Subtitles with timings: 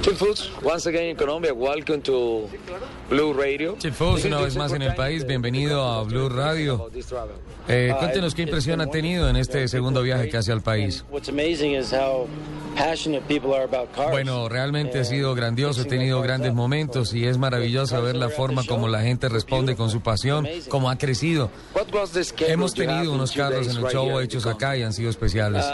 [0.00, 2.48] Chip Foods, once again in Colombia, welcome to
[3.08, 3.76] Blue Radio.
[3.78, 6.90] Chip Foods, una vez más en el país, bienvenido a Blue Radio.
[7.68, 11.04] Eh, cuéntenos qué impresión ha tenido en este segundo viaje que hace al país.
[14.10, 18.64] Bueno, realmente ha sido grandioso, he tenido grandes momentos y es maravilloso ver la forma
[18.66, 21.50] como la gente responde con su pasión, cómo ha crecido.
[22.40, 25.64] Hemos tenido unos carros en el show hechos acá y han sido especiales.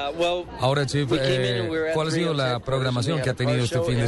[0.61, 4.08] Ahora, Chip, eh, ¿cuál ha sido la programación que ha tenido este fin de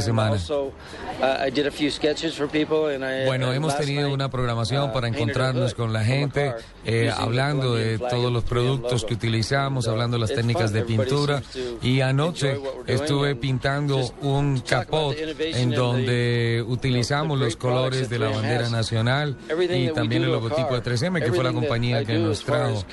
[3.25, 6.53] Bueno, hemos tenido una programación para encontrarnos con la gente,
[6.85, 11.41] eh, hablando de todos los productos que utilizamos, hablando de las técnicas de pintura.
[11.81, 19.37] Y anoche estuve pintando un capot en donde utilizamos los colores de la bandera nacional
[19.69, 22.83] y también el logotipo de 3M, que fue la compañía que nos trajo.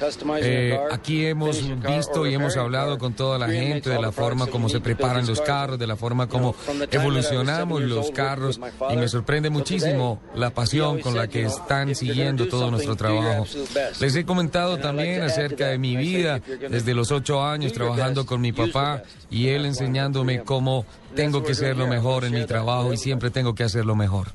[0.41, 4.69] Eh, aquí hemos visto y hemos hablado con toda la gente de la forma como
[4.69, 6.55] se preparan los carros, de la forma como
[7.01, 8.61] evolucionamos los carros
[8.91, 13.47] y me sorprende muchísimo la pasión con la que están siguiendo todo nuestro trabajo.
[14.01, 16.41] Les he comentado también acerca de mi vida
[16.71, 21.77] desde los ocho años trabajando con mi papá y él enseñándome cómo tengo que ser
[21.77, 24.29] lo mejor en mi trabajo y siempre tengo que hacerlo mejor.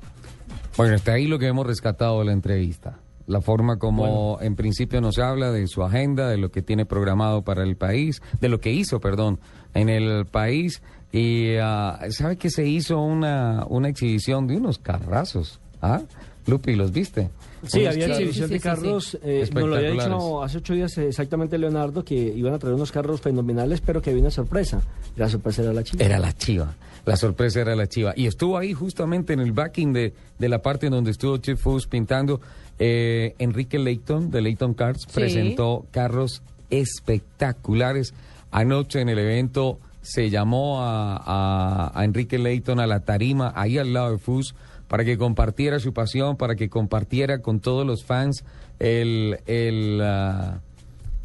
[0.75, 2.97] Bueno, está ahí lo que hemos rescatado de la entrevista.
[3.25, 7.43] La forma como en principio nos habla de su agenda, de lo que tiene programado
[7.43, 9.39] para el país, de lo que hizo, perdón,
[9.73, 10.81] en el país.
[11.11, 15.59] Y ah, sabe que se hizo una, una exhibición de unos carrazos.
[15.81, 16.01] ¿Ah?
[16.47, 17.29] Lupi, ¿los viste?
[17.65, 19.17] Sí, había exhibición de carros.
[19.23, 22.91] Eh, nos lo había dicho hace ocho días exactamente Leonardo que iban a traer unos
[22.91, 24.81] carros fenomenales, pero que había una sorpresa.
[25.15, 26.03] La sorpresa era la chiva.
[26.03, 26.73] Era la chiva.
[27.05, 28.13] La sorpresa era la chiva.
[28.15, 31.87] Y estuvo ahí justamente en el backing de, de la parte donde estuvo Chip Foose
[31.87, 32.41] pintando.
[32.79, 38.13] Eh, Enrique Leighton de Leighton Cars presentó carros espectaculares.
[38.51, 43.93] Anoche en el evento se llamó a, a, Enrique Leighton a la tarima, ahí al
[43.93, 44.53] lado de Foose
[44.93, 48.43] para que compartiera su pasión, para que compartiera con todos los fans
[48.77, 50.59] el, el ah,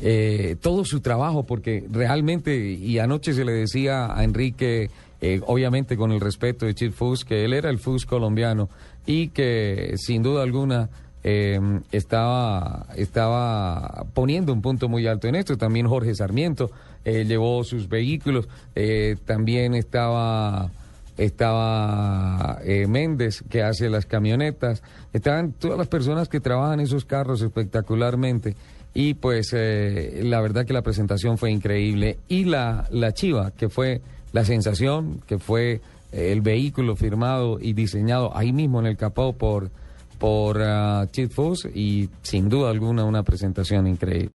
[0.00, 4.88] eh, todo su trabajo, porque realmente, y anoche se le decía a Enrique,
[5.20, 8.70] eh, obviamente con el respeto de Chip Fus, que él era el Fus colombiano
[9.04, 10.88] y que sin duda alguna
[11.22, 11.60] eh,
[11.92, 15.58] estaba, estaba poniendo un punto muy alto en esto.
[15.58, 16.70] También Jorge Sarmiento
[17.04, 18.48] llevó sus vehículos,
[19.26, 20.70] también estaba
[21.18, 27.42] estaba eh, Méndez, que hace las camionetas, estaban todas las personas que trabajan esos carros
[27.42, 28.54] espectacularmente.
[28.94, 32.18] Y pues eh, la verdad que la presentación fue increíble.
[32.28, 34.00] Y la, la Chiva, que fue
[34.32, 35.80] la sensación, que fue
[36.12, 39.70] eh, el vehículo firmado y diseñado ahí mismo en el capó por,
[40.18, 44.30] por uh, Chip Foss y sin duda alguna una presentación increíble.